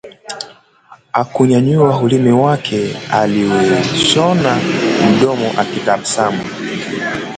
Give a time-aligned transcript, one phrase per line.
[1.13, 4.57] hakunyanyua ulimi wake aliushona
[5.15, 6.43] mdomo akitabsamu